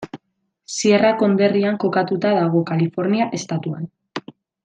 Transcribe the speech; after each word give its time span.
Sierra 0.75 1.11
konderrian 1.19 1.77
kokatuta 1.83 2.33
dago, 2.39 2.63
Kalifornia 2.71 3.27
estatuan. 3.41 3.87